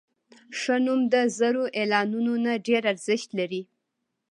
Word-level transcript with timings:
ښه 0.59 0.75
نوم 0.85 1.01
د 1.13 1.15
زرو 1.37 1.63
اعلانونو 1.79 2.33
نه 2.45 2.53
ډېر 2.67 2.81
ارزښت 2.91 3.29
لري. 3.39 3.61